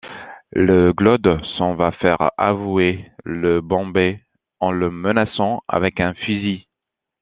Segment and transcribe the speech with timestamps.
[0.51, 4.19] Le Glaude s'en va faire avouer le Bombé
[4.59, 6.65] en le menaçant avec un fusil.